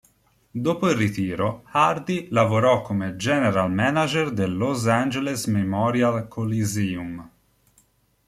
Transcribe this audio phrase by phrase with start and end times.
[0.49, 7.29] Dopo il ritiro, Hardy lavorò come general manager del Los Angeles Memorial Coliseum.